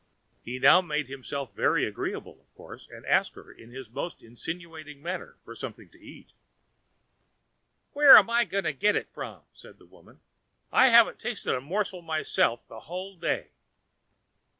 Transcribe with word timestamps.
He 0.41 0.57
now 0.57 0.81
made 0.81 1.05
himself 1.05 1.53
very 1.53 1.85
agreeable, 1.85 2.41
of 2.41 2.51
course, 2.55 2.87
and 2.89 3.05
asked 3.05 3.35
her 3.35 3.51
in 3.51 3.69
his 3.69 3.91
most 3.91 4.23
insinuating 4.23 4.99
manner 4.99 5.37
for 5.45 5.53
something 5.53 5.89
to 5.89 6.03
eat. 6.03 6.31
"Where 7.93 8.17
am 8.17 8.27
I 8.27 8.45
to 8.45 8.73
get 8.73 8.95
it 8.95 9.11
from?" 9.13 9.43
said 9.53 9.77
the 9.77 9.85
woman. 9.85 10.21
"I 10.71 10.87
haven't 10.87 11.19
tasted 11.19 11.53
a 11.53 11.61
morsel 11.61 12.01
myself 12.01 12.67
the 12.67 12.79
whole 12.79 13.15
day." 13.15 13.51